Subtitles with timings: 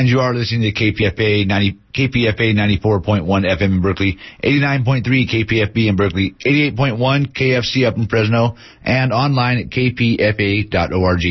[0.00, 5.96] And you are listening to KPFA 90, KPFA 94.1 FM in Berkeley, 89.3 KPFB in
[5.96, 11.24] Berkeley, 88.1 KFCF up in Fresno, and online at kpfa.org.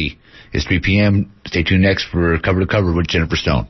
[0.54, 1.34] It's 3 p.m.
[1.48, 3.68] Stay tuned next for Cover to Cover with Jennifer Stone.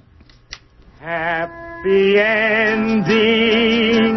[1.00, 3.06] Happy ending,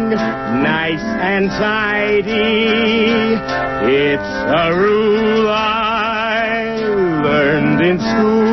[0.09, 2.25] nice and tidy.
[3.87, 4.21] It's
[4.51, 6.75] a rule I
[7.23, 8.52] learned in school.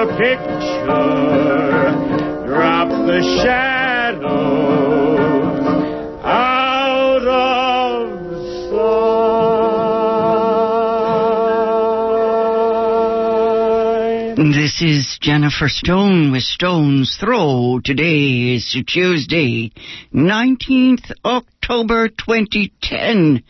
[0.00, 0.86] Your picture.
[2.46, 4.24] Drop the shadows
[6.24, 8.08] out of
[14.36, 14.54] sight.
[14.54, 17.80] This is Jennifer Stone with Stone's Throw.
[17.84, 19.70] Today is Tuesday,
[20.14, 23.44] 19th October 2010.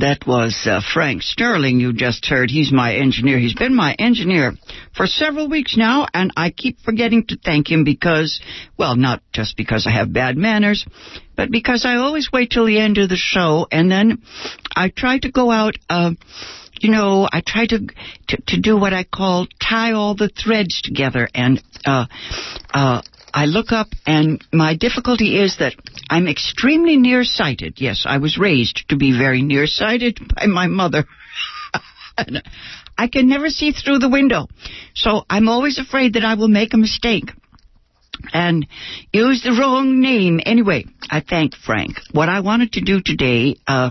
[0.00, 2.50] That was uh, Frank Sterling you just heard.
[2.50, 3.38] He's my engineer.
[3.38, 4.52] He's been my engineer
[4.94, 8.40] for several weeks now, and I keep forgetting to thank him because,
[8.78, 10.86] well, not just because I have bad manners,
[11.36, 14.22] but because I always wait till the end of the show, and then
[14.76, 16.10] I try to go out, uh,
[16.80, 17.78] you know, I try to,
[18.28, 22.06] to to do what I call tie all the threads together, and uh,
[22.74, 23.00] uh,
[23.34, 25.74] I look up, and my difficulty is that
[26.08, 27.80] I'm extremely nearsighted.
[27.80, 31.04] Yes, I was raised to be very nearsighted by my mother.
[32.96, 34.46] I can never see through the window,
[34.94, 37.32] so I'm always afraid that I will make a mistake
[38.32, 38.66] and
[39.12, 40.38] use the wrong name.
[40.46, 41.96] Anyway, I thank Frank.
[42.12, 43.90] What I wanted to do today, uh,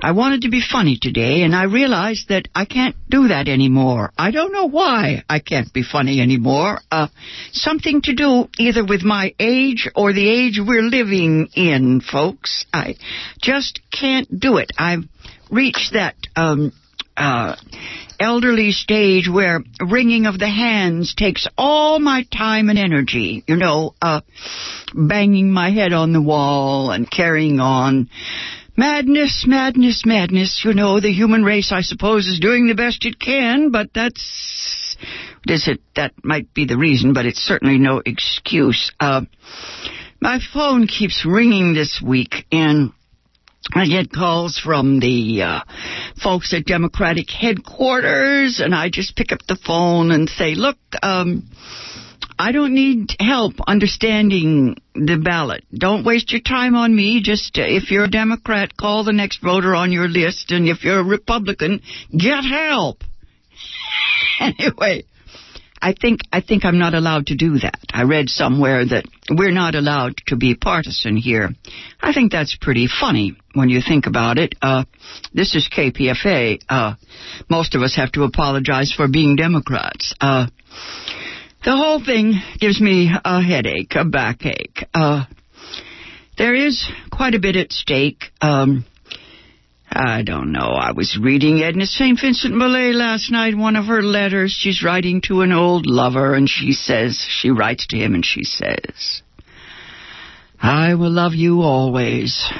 [0.00, 4.12] I wanted to be funny today, and I realized that I can't do that anymore.
[4.16, 6.80] I don't know why I can't be funny anymore.
[6.90, 7.08] Uh,
[7.52, 12.64] something to do either with my age or the age we're living in, folks.
[12.72, 12.96] I
[13.40, 14.72] just can't do it.
[14.78, 15.04] I've
[15.50, 16.72] reached that, um,
[17.16, 17.56] uh,
[18.18, 23.44] elderly stage where wringing of the hands takes all my time and energy.
[23.46, 24.22] You know, uh,
[24.94, 28.08] banging my head on the wall and carrying on.
[28.76, 30.62] Madness, madness, madness.
[30.64, 34.96] You know, the human race, I suppose, is doing the best it can, but that's.
[35.46, 35.80] Is it?
[35.96, 38.92] That might be the reason, but it's certainly no excuse.
[38.98, 39.22] Uh,
[40.20, 42.92] my phone keeps ringing this week, and
[43.74, 45.60] I get calls from the uh,
[46.22, 51.48] folks at Democratic headquarters, and I just pick up the phone and say, "Look, um,
[52.38, 55.64] I don't need help understanding the ballot.
[55.72, 57.22] Don't waste your time on me.
[57.22, 60.84] Just uh, if you're a Democrat, call the next voter on your list, and if
[60.84, 63.04] you're a Republican, get help."
[64.40, 65.04] anyway,
[65.82, 67.80] I think I think I'm not allowed to do that.
[67.92, 71.50] I read somewhere that we're not allowed to be partisan here.
[72.00, 74.54] I think that's pretty funny when you think about it.
[74.62, 74.84] Uh,
[75.34, 76.60] this is KPFA.
[76.68, 76.94] Uh,
[77.50, 80.14] most of us have to apologize for being Democrats.
[80.20, 80.46] Uh,
[81.64, 84.84] the whole thing gives me a headache, a backache.
[84.92, 85.24] Uh,
[86.36, 88.24] there is quite a bit at stake.
[88.40, 88.84] Um,
[89.88, 90.70] I don't know.
[90.70, 92.18] I was reading Edna St.
[92.18, 94.50] Vincent Millay last night, one of her letters.
[94.58, 98.42] She's writing to an old lover, and she says, she writes to him, and she
[98.42, 99.22] says,
[100.60, 102.50] I will love you always,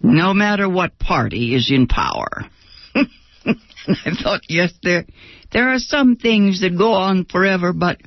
[0.00, 2.44] no matter what party is in power.
[2.94, 5.04] I thought, yes, there,
[5.52, 7.98] there are some things that go on forever, but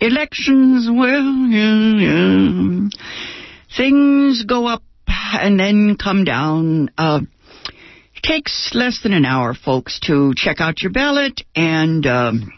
[0.00, 2.88] elections, well, yeah, yeah.
[3.76, 6.90] things go up and then come down.
[6.96, 7.20] Uh,
[8.22, 12.52] takes less than an hour, folks, to check out your ballot and um,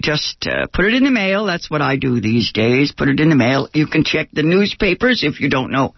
[0.00, 1.46] just uh, put it in the mail.
[1.46, 2.92] That's what I do these days.
[2.96, 3.68] Put it in the mail.
[3.72, 5.94] You can check the newspapers if you don't know.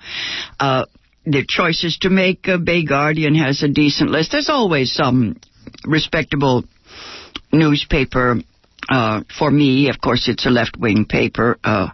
[0.60, 0.84] Uh,
[1.24, 2.48] the choices to make.
[2.48, 4.32] Uh, Bay Guardian has a decent list.
[4.32, 5.36] There's always some
[5.84, 6.64] respectable
[7.52, 8.36] newspaper.
[8.88, 11.58] Uh, for me, of course, it's a left-wing paper.
[11.62, 11.88] Uh,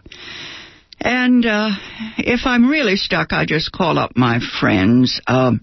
[0.99, 1.71] and uh,
[2.17, 5.19] if I'm really stuck, I just call up my friends.
[5.27, 5.61] Um,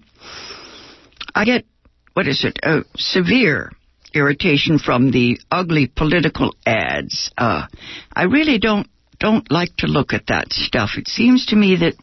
[1.33, 1.65] I get,
[2.13, 3.71] what is it, uh, severe
[4.13, 7.31] irritation from the ugly political ads.
[7.37, 7.65] Uh,
[8.13, 8.87] I really don't
[9.23, 10.91] don't like to look at that stuff.
[10.97, 11.93] It seems to me that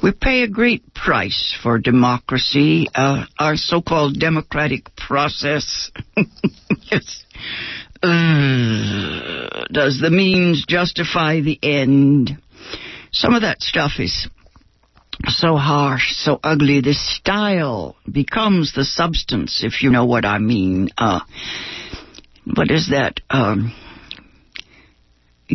[0.00, 5.90] we pay a great price for democracy, uh, our so-called democratic process.
[6.92, 7.24] yes.
[8.00, 12.38] Uh, Does the means justify the end?
[13.10, 14.28] Some of that stuff is
[15.26, 16.82] so harsh, so ugly.
[16.82, 20.90] The style becomes the substance, if you know what I mean.
[20.96, 21.18] Uh,
[22.54, 23.20] what is that?
[23.28, 23.74] Um,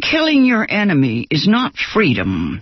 [0.02, 2.62] killing your enemy is not freedom.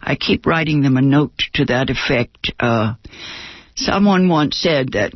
[0.00, 2.52] I keep writing them a note to that effect.
[2.60, 2.94] Uh,
[3.76, 5.12] someone once said that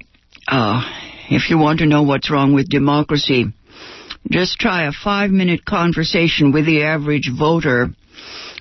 [0.47, 0.83] uh,
[1.31, 3.47] if you want to know what's wrong with democracy,
[4.31, 7.89] just try a five minute conversation with the average voter.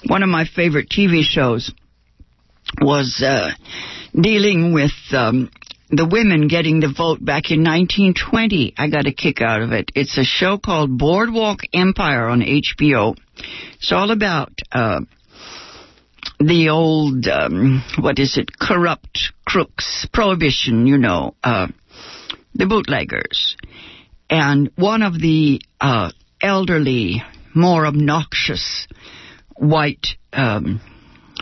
[0.08, 1.72] One of my favorite TV shows
[2.82, 3.52] was uh,
[4.20, 5.50] dealing with um,
[5.90, 8.74] the women getting the vote back in 1920.
[8.78, 9.92] I got a kick out of it.
[9.96, 13.16] It's a show called Boardwalk Empire on HBO.
[13.76, 15.02] It's all about uh,
[16.40, 21.68] the old, um, what is it, corrupt crooks, prohibition, you know, uh,
[22.54, 23.56] the bootleggers.
[24.30, 26.12] And one of the uh,
[26.42, 27.24] elderly,
[27.56, 28.88] more obnoxious
[29.56, 30.82] white um,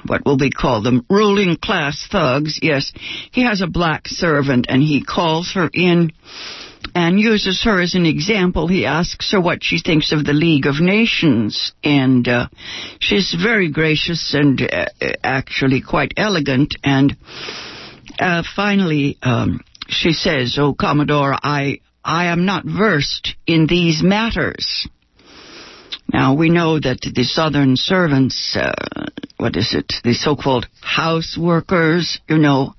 [0.05, 2.59] what will we call them, ruling class thugs.
[2.61, 2.91] Yes,
[3.31, 6.11] he has a black servant and he calls her in
[6.93, 8.67] and uses her as an example.
[8.67, 12.47] He asks her what she thinks of the League of Nations, and uh,
[12.99, 14.85] she's very gracious and uh,
[15.23, 16.75] actually quite elegant.
[16.83, 17.17] And
[18.19, 24.87] uh, finally, um, she says, "Oh, Commodore, I I am not versed in these matters."
[26.13, 28.71] Now we know that the Southern servants uh,
[29.45, 32.73] what is it, the so-called house workers, you know,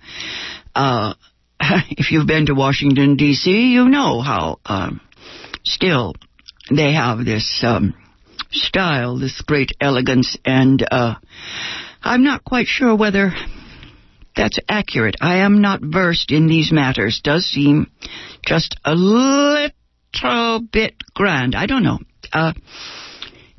[0.74, 1.14] uh,
[1.90, 5.00] if you've been to Washington D.C., you know how um,
[5.62, 6.16] still
[6.68, 7.94] they have this um,
[8.50, 11.14] style, this great elegance, and uh,
[12.02, 13.30] I'm not quite sure whether
[14.34, 15.14] that's accurate.
[15.20, 17.20] I am not versed in these matters.
[17.22, 17.92] Does seem
[18.44, 19.70] just a little
[20.72, 21.54] bit grand.
[21.54, 22.00] I don't know.
[22.32, 22.54] Uh,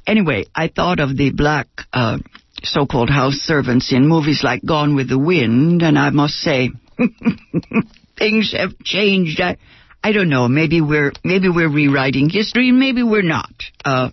[0.06, 2.18] anyway, I thought of the black uh,
[2.64, 6.70] so-called house servants in movies like Gone with the Wind, and I must say,
[8.18, 9.40] things have changed.
[9.42, 9.58] I,
[10.04, 10.48] I don't know.
[10.48, 13.52] Maybe we're maybe we're rewriting history, and maybe we're not.
[13.84, 14.10] Uh,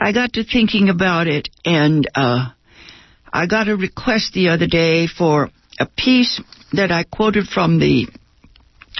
[0.00, 2.50] I got to thinking about it, and uh,
[3.32, 6.40] I got a request the other day for a piece
[6.72, 8.06] that I quoted from the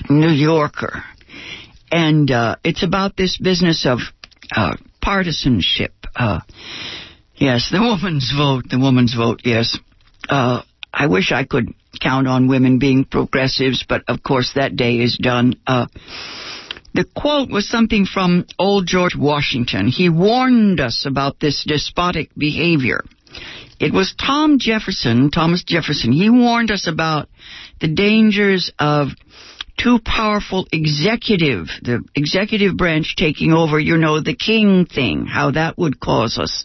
[0.09, 1.03] New Yorker,
[1.91, 3.99] and uh, it's about this business of
[4.55, 5.93] uh, partisanship.
[7.39, 9.79] Yes, the woman's vote, the woman's vote, yes.
[10.29, 10.63] Uh,
[10.93, 15.17] I wish I could count on women being progressives, but of course that day is
[15.17, 15.55] done.
[15.67, 15.87] Uh,
[16.95, 19.87] the quote was something from old George Washington.
[19.87, 23.05] He warned us about this despotic behavior.
[23.79, 26.11] It was Tom Jefferson, Thomas Jefferson.
[26.11, 27.29] He warned us about
[27.81, 29.09] the dangers of
[29.79, 35.79] too powerful executive, the executive branch taking over, you know, the king thing, how that
[35.79, 36.65] would cause us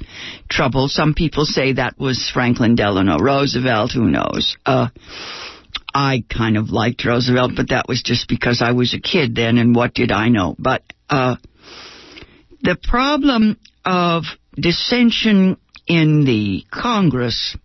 [0.50, 0.88] trouble.
[0.88, 4.58] Some people say that was Franklin Delano Roosevelt, who knows.
[4.66, 4.88] Uh,
[5.94, 9.58] I kind of liked Roosevelt, but that was just because I was a kid then,
[9.58, 10.56] and what did I know?
[10.58, 11.36] But, uh,
[12.62, 14.24] the problem of
[14.56, 17.56] dissension in the Congress,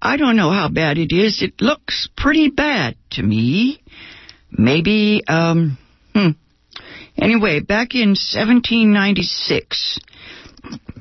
[0.00, 1.42] I don't know how bad it is.
[1.42, 3.82] It looks pretty bad to me
[4.56, 5.78] maybe, um,
[6.14, 6.30] hmm.
[7.16, 10.00] Anyway, back in 1796,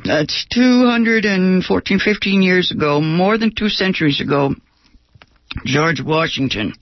[0.06, 4.54] that's 214, 15 years ago, more than two centuries ago,
[5.66, 6.74] George Washington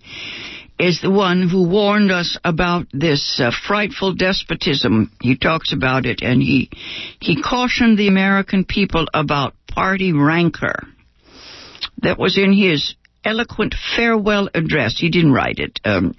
[0.82, 5.12] is the one who warned us about this uh, frightful despotism.
[5.22, 6.72] He talks about it and he,
[7.20, 10.88] he cautioned the American people about party rancor.
[12.02, 14.98] That was in his eloquent farewell address.
[14.98, 15.80] He didn't write it.
[15.86, 16.16] Um,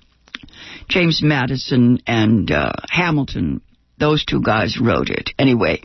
[0.88, 3.60] James Madison and uh, Hamilton,
[3.98, 5.30] those two guys wrote it.
[5.38, 5.82] Anyway,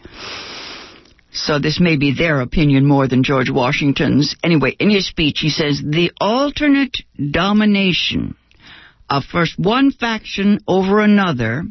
[1.31, 4.35] so this may be their opinion more than George Washington's.
[4.43, 6.97] Anyway, in his speech, he says the alternate
[7.31, 8.35] domination
[9.09, 11.63] of first one faction over another,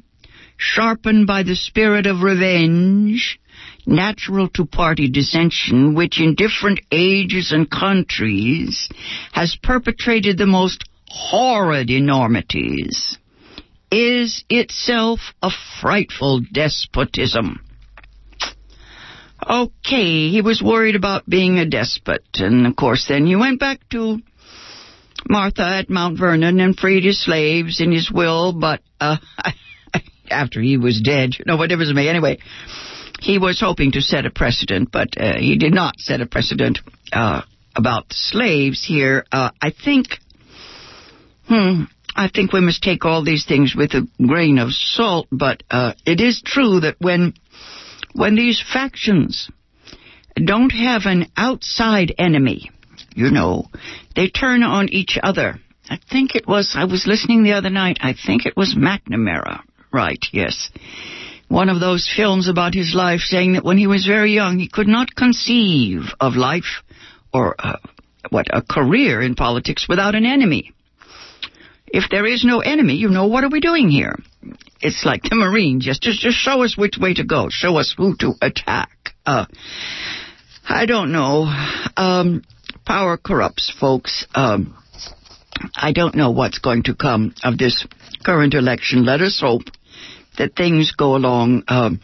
[0.56, 3.38] sharpened by the spirit of revenge,
[3.86, 8.88] natural to party dissension, which in different ages and countries
[9.32, 13.18] has perpetrated the most horrid enormities,
[13.90, 17.60] is itself a frightful despotism.
[19.48, 23.80] Okay, he was worried about being a despot, and of course then he went back
[23.90, 24.18] to
[25.28, 29.18] Martha at Mount Vernon and freed his slaves in his will, but uh,
[30.30, 32.08] after he was dead, you know, it may.
[32.08, 32.38] Anyway,
[33.20, 36.78] he was hoping to set a precedent, but uh, he did not set a precedent
[37.12, 37.42] uh,
[37.74, 39.24] about slaves here.
[39.30, 40.06] Uh, I think
[41.48, 41.84] Hmm.
[42.14, 45.92] I think we must take all these things with a grain of salt, but uh,
[46.06, 47.34] it is true that when
[48.14, 49.50] when these factions
[50.42, 52.70] don't have an outside enemy,
[53.14, 53.66] you know,
[54.14, 55.58] they turn on each other.
[55.88, 59.60] I think it was, I was listening the other night, I think it was McNamara.
[59.92, 60.70] Right, yes.
[61.48, 64.68] One of those films about his life saying that when he was very young, he
[64.68, 66.82] could not conceive of life
[67.32, 67.76] or uh,
[68.30, 70.72] what a career in politics without an enemy.
[71.86, 74.16] If there is no enemy, you know what are we doing here?
[74.80, 75.84] It's like the Marines.
[75.84, 77.48] Just, just, just show us which way to go.
[77.48, 78.90] Show us who to attack.
[79.24, 79.46] Uh,
[80.68, 81.52] I don't know.
[81.96, 82.42] Um,
[82.84, 84.26] power corrupts, folks.
[84.34, 84.76] Um,
[85.74, 87.86] I don't know what's going to come of this
[88.24, 89.04] current election.
[89.04, 89.62] Let us hope
[90.38, 91.62] that things go along.
[91.68, 92.00] Um,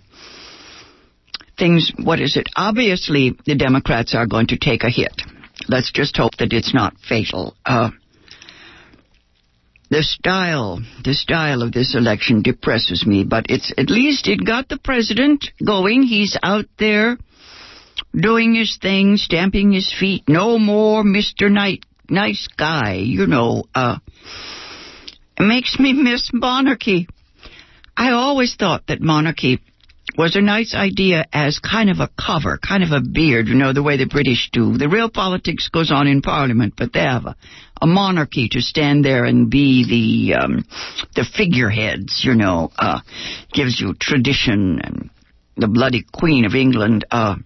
[1.59, 2.49] things, what is it?
[2.57, 5.23] Obviously, the Democrats are going to take a hit.
[5.69, 7.55] Let's just hope that it's not fatal.
[7.65, 7.91] Uh,
[9.93, 14.71] the style, the style of this election depresses me, but it's at least it got
[14.71, 16.03] the president going.
[16.03, 17.19] He's out there
[18.15, 20.23] doing his thing, stamping his feet.
[20.29, 21.53] No more Mr.
[21.53, 23.65] Knight nice guy, you know.
[23.75, 23.99] Uh,
[25.39, 27.07] it makes me miss monarchy.
[27.95, 29.61] I always thought that monarchy
[30.17, 33.73] was a nice idea as kind of a cover, kind of a beard, you know,
[33.73, 34.77] the way the British do.
[34.77, 37.37] The real politics goes on in Parliament, but they have a,
[37.81, 39.85] a monarchy to stand there and be
[40.29, 40.65] the um,
[41.15, 43.01] the figureheads, you know, uh,
[43.53, 45.11] gives you tradition and
[45.57, 47.05] the bloody Queen of England.
[47.11, 47.37] Uh,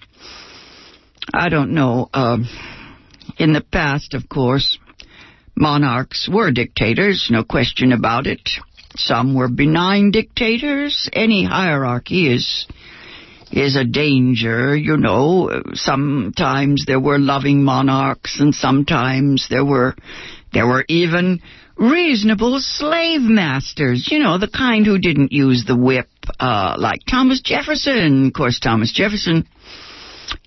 [1.33, 2.09] I don't know.
[2.13, 2.39] Uh,
[3.39, 4.79] in the past, of course,
[5.57, 8.41] monarchs were dictators, no question about it.
[8.97, 11.09] Some were benign dictators.
[11.13, 12.67] Any hierarchy is
[13.53, 15.63] is a danger, you know.
[15.75, 19.95] Sometimes there were loving monarchs and sometimes there were
[20.53, 21.41] there were even
[21.77, 26.09] reasonable slave masters, you know, the kind who didn't use the whip,
[26.41, 28.29] uh, like Thomas Jefferson.
[28.29, 29.47] Of course, Thomas Jefferson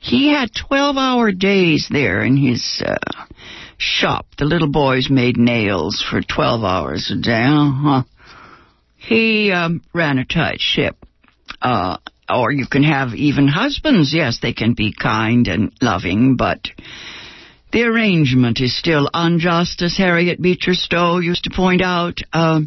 [0.02, 2.96] he had 12 hour days there in his uh,
[3.78, 4.26] shop.
[4.38, 7.46] The little boys made nails for 12 hours a day.
[7.46, 8.04] Uh-huh.
[9.00, 10.98] He um, ran a tight ship.
[11.62, 11.98] Uh,
[12.30, 14.14] or you can have even husbands.
[14.14, 16.68] Yes, they can be kind and loving, but
[17.72, 22.18] the arrangement is still unjust, as Harriet Beecher Stowe used to point out.
[22.32, 22.62] Uh,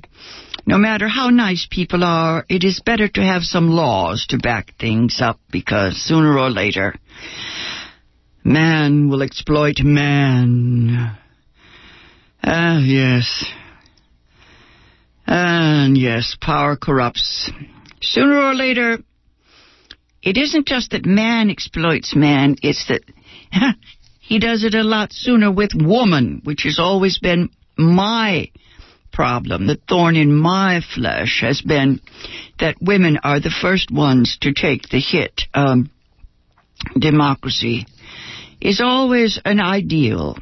[0.65, 4.75] no matter how nice people are, it is better to have some laws to back
[4.79, 6.95] things up because sooner or later,
[8.45, 11.17] man will exploit man.
[12.45, 13.45] Ah, yes.
[15.26, 17.50] And yes, power corrupts.
[18.00, 18.99] Sooner or later,
[20.23, 23.02] it isn't just that man exploits man, it's that
[24.21, 28.50] he does it a lot sooner with woman, which has always been my
[29.12, 32.00] problem, the thorn in my flesh has been
[32.59, 35.43] that women are the first ones to take the hit.
[35.55, 35.91] Um,
[36.99, 37.87] democracy
[38.61, 40.38] is always an ideal,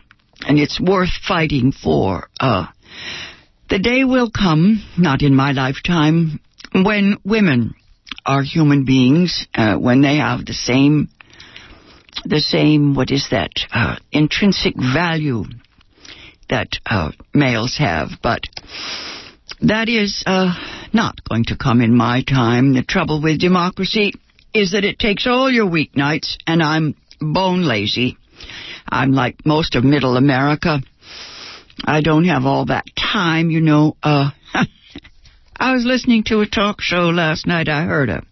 [0.47, 2.29] and it's worth fighting for.
[2.39, 2.67] Uh,
[3.71, 6.41] the day will come, not in my lifetime,
[6.73, 7.75] when women
[8.27, 11.09] are human beings, uh, when they have the same,
[12.25, 15.45] the same, what is that, uh, intrinsic value
[16.49, 18.41] that uh, males have, but
[19.61, 20.53] that is uh,
[20.93, 22.75] not going to come in my time.
[22.75, 24.13] The trouble with democracy
[24.53, 28.17] is that it takes all your weeknights, and I'm bone lazy.
[28.89, 30.81] I'm like most of middle America.
[31.85, 33.97] I don't have all that time, you know.
[34.03, 34.31] Uh,
[35.57, 37.69] I was listening to a talk show last night.
[37.69, 38.23] I heard a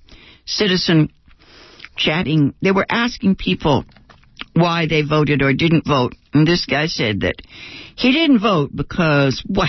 [0.46, 1.10] citizen
[1.96, 2.54] chatting.
[2.62, 3.84] They were asking people
[4.54, 6.14] why they voted or didn't vote.
[6.32, 7.36] And this guy said that
[7.96, 9.68] he didn't vote because, well,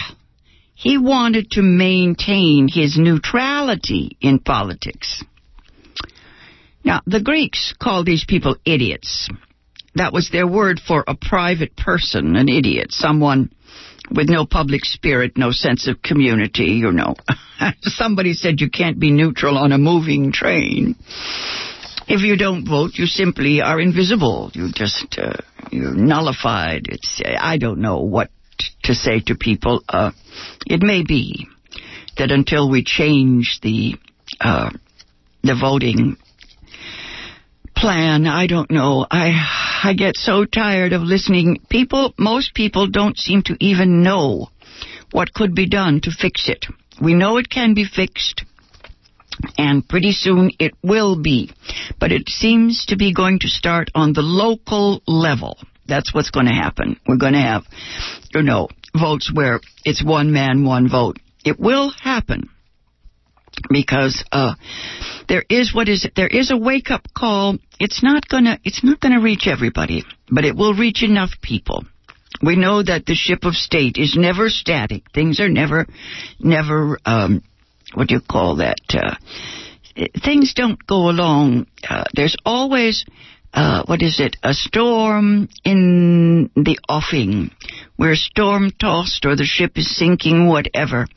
[0.75, 5.23] he wanted to maintain his neutrality in politics.
[6.83, 9.29] Now, the Greeks called these people idiots.
[9.95, 13.51] That was their word for a private person, an idiot, someone
[14.11, 17.15] with no public spirit, no sense of community, you know.
[17.81, 20.95] Somebody said you can't be neutral on a moving train.
[22.07, 24.51] If you don't vote, you simply are invisible.
[24.53, 25.33] You just uh,
[25.71, 26.87] you're nullified.
[26.89, 28.31] It's I don't know what
[28.83, 29.83] to say to people.
[29.87, 30.11] Uh,
[30.65, 31.47] it may be
[32.17, 33.95] that until we change the
[34.41, 34.71] uh,
[35.43, 36.17] the voting
[37.79, 39.05] plan, I don't know.
[39.09, 39.31] I
[39.83, 41.59] I get so tired of listening.
[41.69, 44.49] People, most people don't seem to even know
[45.11, 46.65] what could be done to fix it.
[47.01, 48.43] We know it can be fixed
[49.57, 51.51] and pretty soon it will be.
[51.99, 55.57] But it seems to be going to start on the local level.
[55.87, 56.99] That's what's going to happen.
[57.07, 57.63] We're going to have,
[58.33, 61.17] you know, votes where it's one man, one vote.
[61.45, 62.49] It will happen
[63.69, 64.55] because uh,
[65.29, 66.13] there is what is it?
[66.15, 67.57] There is a wake up call.
[67.79, 71.85] It's not gonna it's not gonna reach everybody, but it will reach enough people.
[72.41, 75.03] We know that the ship of state is never static.
[75.13, 75.87] Things are never,
[76.39, 77.43] never, um,
[77.93, 78.77] what do you call that?
[78.93, 79.15] Uh,
[80.23, 81.67] things don't go along.
[81.87, 83.03] Uh, there's always,
[83.53, 84.37] uh, what is it?
[84.41, 87.51] A storm in the offing.
[87.97, 91.07] We're storm tossed or the ship is sinking, whatever.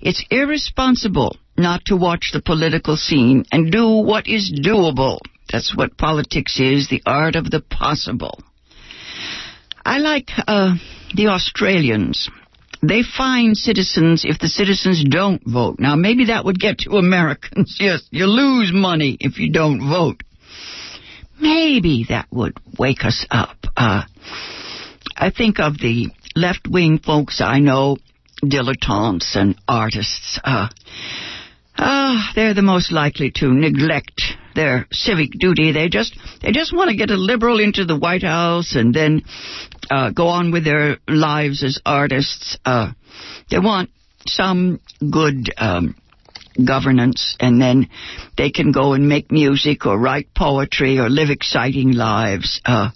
[0.00, 5.18] It's irresponsible not to watch the political scene and do what is doable.
[5.50, 8.40] That's what politics is, the art of the possible.
[9.84, 10.76] I like uh,
[11.14, 12.30] the Australians.
[12.82, 15.78] They fine citizens if the citizens don't vote.
[15.78, 17.76] Now, maybe that would get to Americans.
[17.78, 20.22] Yes, you lose money if you don't vote.
[21.40, 23.56] Maybe that would wake us up.
[23.76, 24.02] Uh,
[25.16, 27.96] I think of the left wing folks I know,
[28.42, 30.38] dilettantes and artists.
[30.42, 30.68] Uh,
[31.76, 34.20] uh, they're the most likely to neglect
[34.54, 35.72] their civic duty.
[35.72, 39.22] They just they just want to get a liberal into the White House and then
[39.90, 42.58] uh, go on with their lives as artists.
[42.64, 42.92] Uh,
[43.50, 43.90] they want
[44.26, 45.96] some good um,
[46.64, 47.88] governance, and then
[48.36, 52.60] they can go and make music or write poetry or live exciting lives.
[52.64, 52.90] Uh,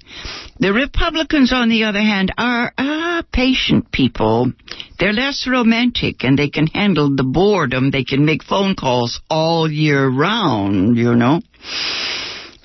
[0.59, 4.53] the Republicans, on the other hand, are uh, patient people.
[4.99, 7.91] They're less romantic and they can handle the boredom.
[7.91, 11.41] They can make phone calls all year round, you know.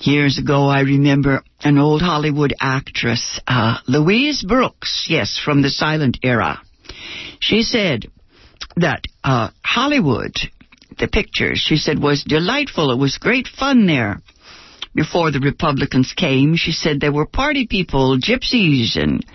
[0.00, 6.18] Years ago, I remember an old Hollywood actress, uh, Louise Brooks, yes, from the silent
[6.22, 6.60] era.
[7.38, 8.06] She said
[8.76, 10.34] that uh, Hollywood
[11.02, 12.92] the pictures, she said, was delightful.
[12.92, 14.22] It was great fun there.
[14.94, 19.26] Before the Republicans came, she said there were party people, gypsies, and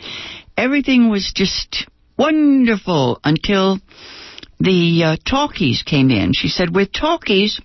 [0.56, 1.86] everything was just
[2.18, 3.80] wonderful until
[4.62, 6.32] the uh, talkies came in.
[6.34, 7.60] She said, with talkies,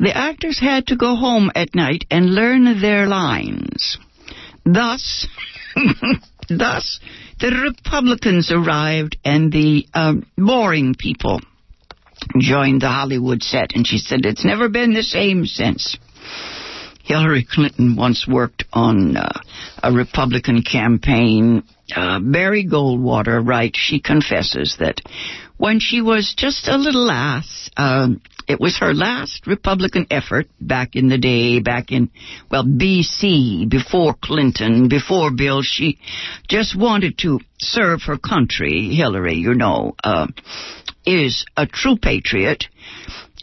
[0.00, 3.96] the actors had to go home at night and learn their lines.
[4.64, 5.28] Thus,
[6.48, 6.98] thus,
[7.38, 11.40] the Republicans arrived and the um, boring people
[12.38, 15.96] joined the Hollywood set, and she said it's never been the same since.
[17.04, 19.40] Hillary Clinton once worked on uh,
[19.82, 21.62] a Republican campaign.
[21.94, 25.02] Uh, Barry Goldwater writes, she confesses that
[25.58, 28.08] when she was just a little lass, uh,
[28.48, 32.10] it was her last Republican effort back in the day, back in,
[32.50, 35.62] well, BC, before Clinton, before Bill.
[35.62, 35.98] She
[36.48, 39.94] just wanted to serve her country, Hillary, you know.
[40.02, 40.28] Uh,
[41.06, 42.64] is a true patriot.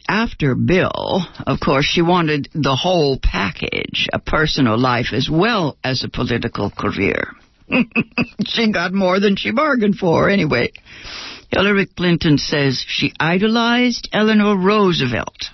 [0.07, 6.03] After Bill, of course, she wanted the whole package, a personal life as well as
[6.03, 7.31] a political career.
[8.45, 10.71] she got more than she bargained for, anyway.
[11.49, 15.49] Hillary Clinton says she idolized Eleanor Roosevelt.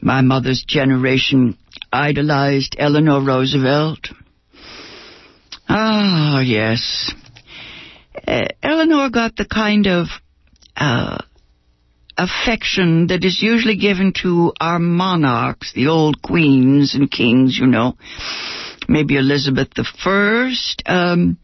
[0.00, 1.56] My mother's generation
[1.92, 4.08] idolized Eleanor Roosevelt.
[5.68, 7.12] Ah, yes.
[8.62, 10.06] Eleanor got the kind of
[10.78, 11.18] uh,
[12.16, 17.94] affection that is usually given to our monarchs, the old queens and kings, you know.
[18.88, 19.68] Maybe Elizabeth
[20.02, 20.82] First.
[20.86, 21.38] Um,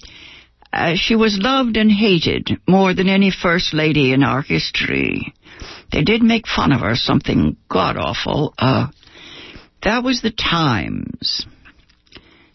[0.73, 5.33] uh, she was loved and hated more than any first lady in our history.
[5.93, 8.55] They did make fun of her, something god awful.
[8.59, 8.89] Uh,
[9.83, 11.47] that was the times.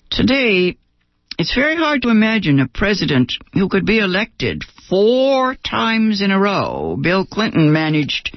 [0.09, 0.77] Today,
[1.37, 6.39] it's very hard to imagine a president who could be elected four times in a
[6.39, 6.97] row.
[6.99, 8.35] Bill Clinton managed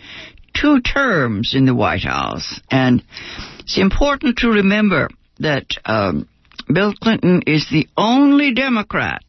[0.54, 2.60] two terms in the White House.
[2.70, 3.02] And
[3.60, 6.28] it's important to remember that um,
[6.72, 9.22] Bill Clinton is the only Democrat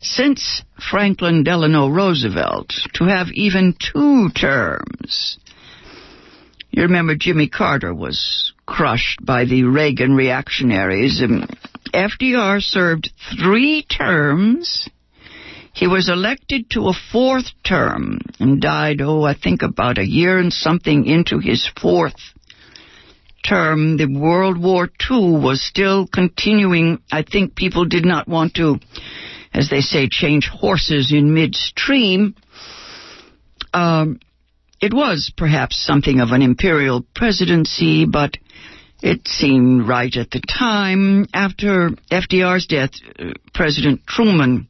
[0.00, 5.38] since Franklin Delano Roosevelt to have even two terms.
[6.70, 11.20] You remember Jimmy Carter was crushed by the Reagan reactionaries.
[11.20, 11.48] And
[11.92, 14.88] FDR served three terms.
[15.72, 20.38] He was elected to a fourth term and died, oh, I think about a year
[20.38, 22.16] and something into his fourth
[23.46, 23.96] term.
[23.96, 26.98] The World War II was still continuing.
[27.10, 28.78] I think people did not want to,
[29.54, 32.34] as they say, change horses in midstream.
[33.72, 34.18] Um,
[34.80, 38.36] it was perhaps something of an imperial presidency, but
[39.02, 41.26] it seemed right at the time.
[41.32, 44.68] After FDR's death, uh, President Truman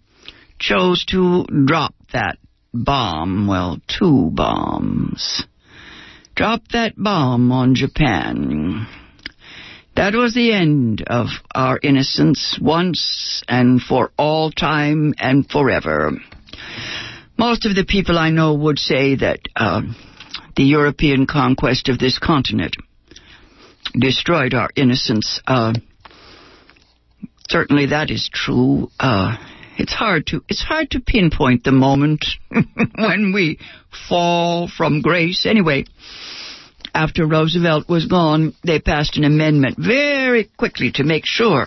[0.60, 2.38] chose to drop that
[2.72, 5.44] bomb, well, two bombs.
[6.36, 8.86] Drop that bomb on Japan.
[9.96, 16.12] That was the end of our innocence once and for all time and forever.
[17.36, 19.82] Most of the people I know would say that uh,
[20.56, 22.76] the European conquest of this continent
[23.98, 25.40] destroyed our innocence.
[25.46, 25.74] Uh,
[27.48, 28.90] certainly that is true.
[28.98, 29.36] Uh,
[29.80, 32.26] it's hard to it's hard to pinpoint the moment
[32.96, 33.58] when we
[34.08, 35.46] fall from grace.
[35.46, 35.86] Anyway,
[36.94, 41.66] after Roosevelt was gone, they passed an amendment very quickly to make sure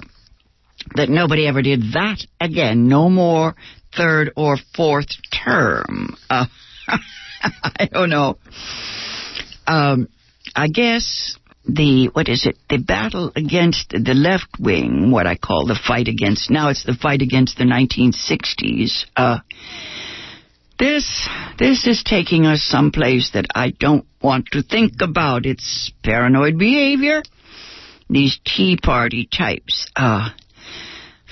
[0.96, 2.88] that nobody ever did that again.
[2.88, 3.56] No more
[3.98, 6.16] third or fourth term.
[6.30, 6.46] Uh,
[7.42, 8.38] I don't know.
[9.66, 10.08] Um,
[10.56, 12.58] I guess the what is it?
[12.70, 16.94] The battle against the left wing, what I call the fight against now it's the
[16.94, 19.06] fight against the 1960s.
[19.16, 19.40] Uh,
[20.78, 25.46] this this is taking us someplace that I don't want to think about.
[25.46, 27.24] It's paranoid behavior.
[28.10, 29.90] These Tea Party types.
[29.96, 30.30] Uh,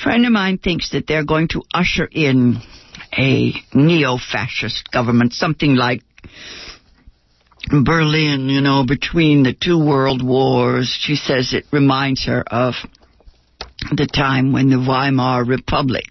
[0.01, 2.61] friend of mine thinks that they're going to usher in
[3.17, 6.01] a neo-fascist government, something like
[7.71, 10.95] Berlin, you know, between the two world wars.
[10.99, 12.75] She says it reminds her of
[13.91, 16.05] the time when the Weimar Republic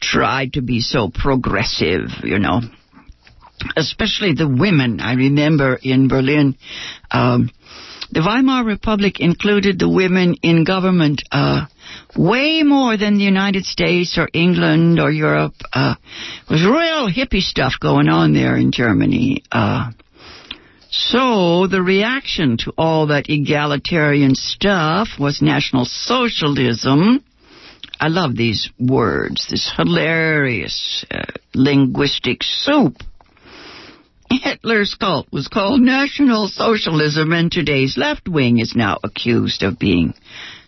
[0.00, 2.60] tried to be so progressive, you know.
[3.76, 5.00] Especially the women.
[5.00, 6.56] I remember in Berlin,
[7.10, 7.50] um,
[8.12, 11.66] the Weimar Republic included the women in government uh,
[12.16, 15.54] way more than the United States or England or Europe.
[15.72, 15.96] Uh,
[16.42, 19.42] it was real hippie stuff going on there in Germany.
[19.50, 19.90] Uh,
[20.90, 27.22] so the reaction to all that egalitarian stuff was National Socialism.
[28.00, 31.24] I love these words, this hilarious uh,
[31.54, 32.96] linguistic soup.
[34.30, 40.14] Hitler's cult was called National Socialism, and today's left wing is now accused of being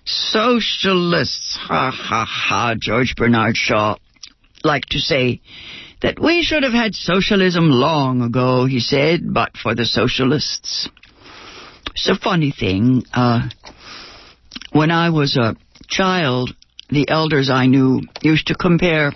[0.05, 1.57] socialists.
[1.61, 3.97] Ha ha ha, George Bernard Shaw
[4.65, 5.41] liked to say
[6.03, 10.89] that we should have had socialism long ago, he said, but for the socialists.
[11.95, 13.05] It's a funny thing.
[13.13, 13.49] Uh,
[14.73, 15.57] when I was a
[15.89, 16.55] child,
[16.89, 19.13] the elders I knew used to compare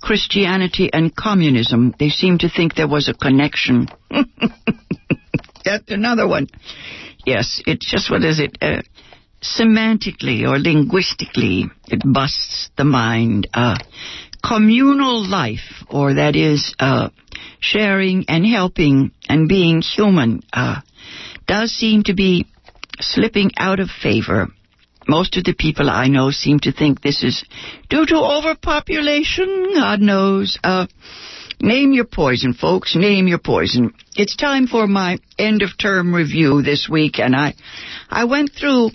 [0.00, 1.94] Christianity and communism.
[1.98, 3.88] They seemed to think there was a connection.
[5.64, 6.48] That's another one.
[7.26, 8.58] Yes, it's just what is it?
[8.62, 8.82] Uh,
[9.42, 13.48] semantically or linguistically, it busts the mind.
[13.52, 13.76] Uh,
[14.42, 17.08] communal life, or that is, uh,
[17.60, 20.80] sharing and helping and being human, uh,
[21.46, 22.46] does seem to be
[23.00, 24.48] slipping out of favor.
[25.06, 27.42] Most of the people I know seem to think this is
[27.88, 29.72] due to overpopulation.
[29.74, 30.58] God knows.
[30.62, 30.86] Uh,
[31.60, 32.94] name your poison, folks.
[32.94, 33.94] Name your poison.
[34.16, 37.54] It's time for my end of term review this week, and I,
[38.10, 38.90] I went through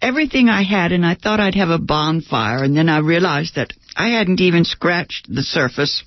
[0.00, 3.72] everything I had, and I thought I'd have a bonfire, and then I realized that
[3.98, 6.04] I hadn't even scratched the surface.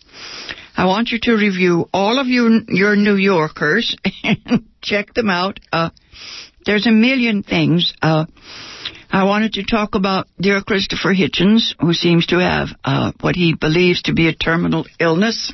[0.78, 5.60] I want you to review all of you, your New Yorkers and check them out.
[5.74, 5.90] Uh,
[6.66, 7.94] there's a million things.
[8.02, 8.28] Uh,
[9.12, 13.56] I wanted to talk about dear Christopher Hitchens, who seems to have uh, what he
[13.60, 15.52] believes to be a terminal illness.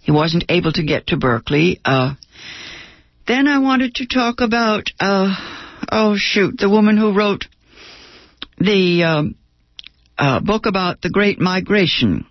[0.00, 1.80] He wasn't able to get to Berkeley.
[1.84, 2.14] Uh,
[3.26, 5.34] then I wanted to talk about, uh,
[5.90, 7.46] oh shoot, the woman who wrote
[8.58, 9.34] the um,
[10.18, 12.26] uh, book about the Great Migration,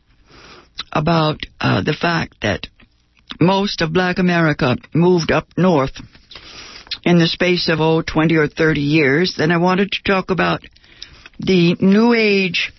[0.92, 2.68] about uh, the fact that
[3.40, 6.00] most of black America moved up north
[7.04, 9.36] in the space of, oh, 20 or 30 years.
[9.38, 10.62] Then I wanted to talk about
[11.40, 12.72] the New Age,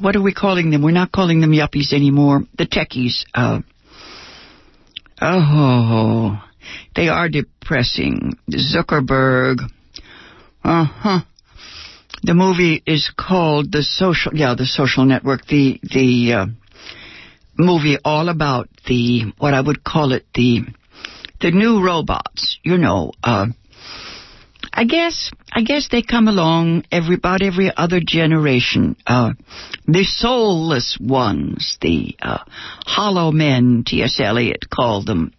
[0.00, 0.82] what are we calling them?
[0.82, 2.42] We're not calling them yuppies anymore.
[2.58, 3.24] The techies.
[3.34, 3.60] Uh,
[5.20, 6.42] oh,
[6.94, 8.36] they are depressing.
[8.50, 9.60] Zuckerberg.
[10.62, 11.20] Uh huh.
[12.26, 15.46] The movie is called The Social, yeah, The Social Network.
[15.46, 16.46] The, the, uh,
[17.56, 20.62] movie all about the, what I would call it, the,
[21.40, 23.46] the new robots, you know, uh,
[24.72, 28.96] I guess I guess they come along every about every other generation.
[29.06, 29.34] Uh,
[29.86, 32.42] the soulless ones, the uh,
[32.84, 33.84] hollow men.
[33.86, 34.20] T.S.
[34.20, 35.32] Eliot called them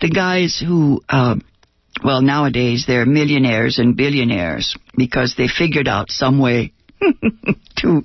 [0.00, 1.36] the guys who, uh,
[2.04, 6.72] well, nowadays they're millionaires and billionaires because they figured out some way
[7.76, 8.04] to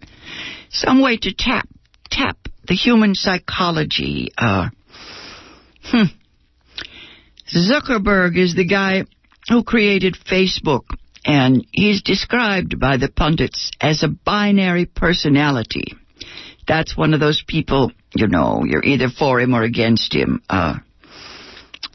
[0.69, 1.67] some way to tap
[2.09, 4.31] tap the human psychology.
[4.37, 4.69] Uh,
[5.83, 6.03] hmm
[7.53, 9.03] Zuckerberg is the guy
[9.49, 10.83] who created Facebook,
[11.25, 15.93] and he's described by the pundits as a binary personality.
[16.67, 20.41] That's one of those people, you know, you're either for him or against him.
[20.49, 20.75] Uh,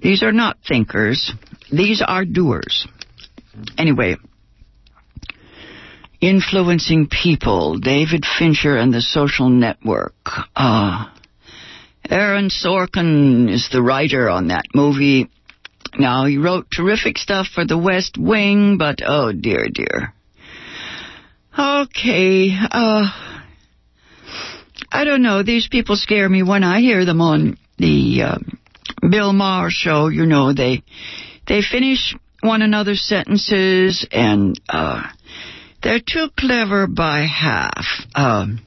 [0.06, 1.32] these are not thinkers.
[1.72, 2.86] These are doers.
[3.76, 4.14] Anyway,
[6.20, 10.14] influencing people, David Fincher and the social network.
[10.54, 11.06] Uh,
[12.08, 15.28] Aaron Sorkin is the writer on that movie.
[15.98, 20.14] Now, he wrote terrific stuff for the West Wing, but oh dear, dear.
[21.58, 23.10] Okay, uh,
[24.92, 25.42] I don't know.
[25.42, 28.38] These people scare me when I hear them on the uh,
[29.08, 30.08] Bill Maher show.
[30.08, 30.82] You know, they
[31.46, 35.02] they finish one another's sentences and uh,
[35.82, 37.86] they're too clever by half.
[38.14, 38.60] Um,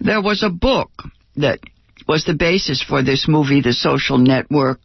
[0.00, 0.90] there was a book
[1.36, 1.60] that
[2.06, 4.80] was the basis for this movie, The Social Network.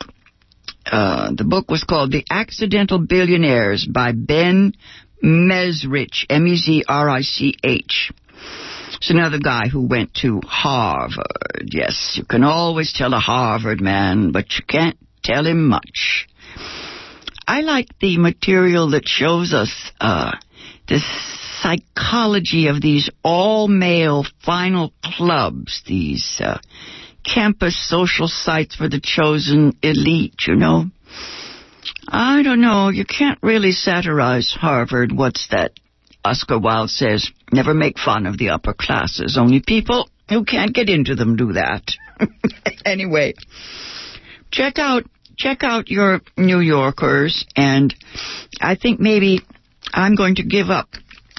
[0.85, 4.73] Uh, the book was called The Accidental Billionaires by Ben
[5.23, 8.11] Mezrich, M-E-Z-R-I-C-H.
[8.95, 11.69] It's another guy who went to Harvard.
[11.71, 16.27] Yes, you can always tell a Harvard man, but you can't tell him much.
[17.47, 20.31] I like the material that shows us uh,
[20.87, 20.99] the
[21.61, 26.59] psychology of these all-male final clubs, these uh,
[27.23, 30.85] campus social sites for the chosen elite, you know.
[32.07, 32.89] I don't know.
[32.89, 35.11] You can't really satirize Harvard.
[35.11, 35.71] What's that?
[36.23, 39.37] Oscar Wilde says, never make fun of the upper classes.
[39.39, 41.91] Only people who can't get into them do that.
[42.85, 43.33] anyway,
[44.51, 45.03] check out
[45.37, 47.95] check out your New Yorkers, and
[48.59, 49.41] I think maybe
[49.93, 50.89] I'm going to give up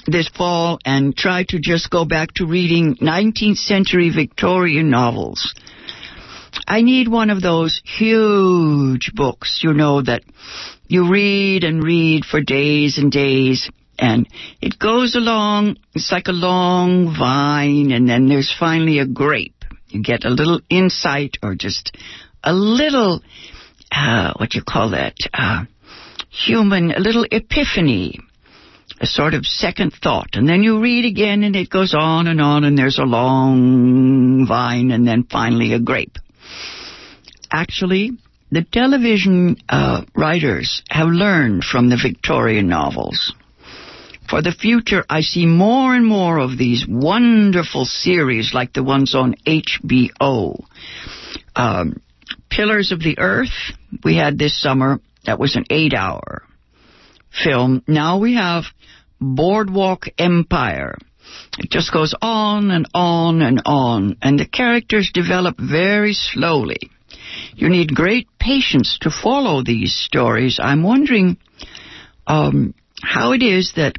[0.07, 5.53] this fall and try to just go back to reading 19th century Victorian novels.
[6.67, 10.23] I need one of those huge books, you know, that
[10.87, 13.69] you read and read for days and days.
[14.01, 14.27] And
[14.61, 19.63] it goes along, it's like a long vine, and then there's finally a grape.
[19.89, 21.95] You get a little insight or just
[22.43, 23.21] a little,
[23.91, 25.65] uh, what you call that, uh,
[26.31, 28.19] human, a little epiphany,
[28.99, 30.29] a sort of second thought.
[30.33, 34.47] And then you read again and it goes on and on and there's a long
[34.47, 36.17] vine and then finally a grape.
[37.51, 38.11] Actually,
[38.49, 43.35] the television uh, writers have learned from the Victorian novels.
[44.31, 49.13] For the future, I see more and more of these wonderful series like the ones
[49.13, 50.63] on HBO.
[51.53, 52.01] Um,
[52.49, 53.73] Pillars of the Earth,
[54.05, 55.01] we had this summer.
[55.25, 56.43] That was an eight hour
[57.43, 57.83] film.
[57.89, 58.63] Now we have
[59.19, 60.97] Boardwalk Empire.
[61.59, 66.79] It just goes on and on and on, and the characters develop very slowly.
[67.53, 70.57] You need great patience to follow these stories.
[70.63, 71.35] I'm wondering
[72.25, 73.97] um, how it is that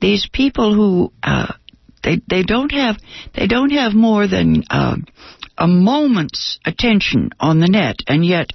[0.00, 1.52] these people who uh,
[2.02, 2.96] they they don't have
[3.34, 4.96] they don't have more than uh,
[5.58, 8.50] a moment's attention on the net, and yet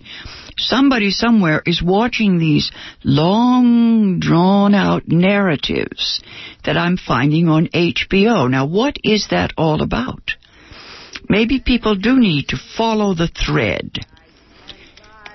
[0.57, 2.71] somebody somewhere is watching these
[3.03, 6.21] long, drawn out narratives
[6.63, 8.49] that I'm finding on HBO.
[8.49, 10.31] Now, what is that all about?
[11.29, 13.99] Maybe people do need to follow the thread.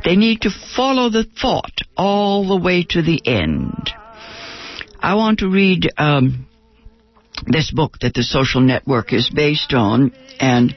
[0.05, 3.91] They need to follow the thought all the way to the end.
[5.03, 6.47] I want to read um,
[7.47, 10.75] this book that the social network is based on and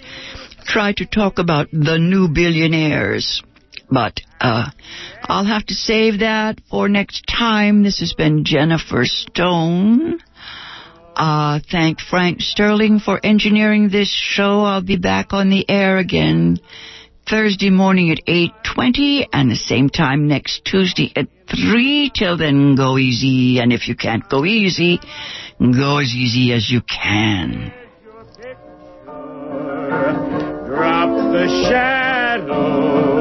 [0.66, 3.44] try to talk about the new billionaires.
[3.90, 4.70] But uh,
[5.24, 7.84] I'll have to save that for next time.
[7.84, 10.20] This has been Jennifer Stone.
[11.16, 14.62] Uh, thank Frank Sterling for engineering this show.
[14.62, 16.60] I'll be back on the air again
[17.30, 22.12] Thursday morning at 8.20 and the same time next Tuesday at 3.
[22.16, 23.60] Till then, go easy.
[23.60, 25.00] And if you can't go easy,
[25.60, 27.72] go as easy as you can.
[30.66, 33.13] Drop the shadow.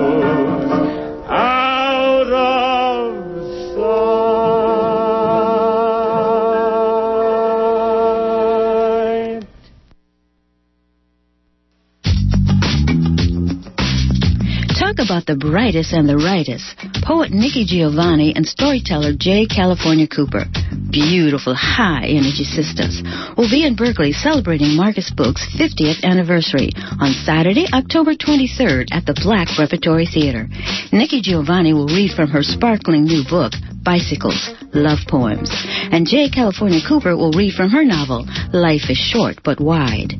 [15.12, 16.72] About the brightest and the rightest.
[17.04, 19.44] Poet Nikki Giovanni and storyteller J.
[19.44, 20.48] California Cooper,
[20.88, 23.04] beautiful high energy sisters,
[23.36, 29.12] will be in Berkeley celebrating Marcus Books' 50th anniversary on Saturday, October 23rd at the
[29.20, 30.48] Black Repertory Theater.
[30.96, 33.52] Nikki Giovanni will read from her sparkling new book,
[33.84, 35.52] Bicycles, Love Poems.
[35.92, 36.32] And J.
[36.32, 38.24] California Cooper will read from her novel,
[38.56, 40.16] Life is Short but Wide.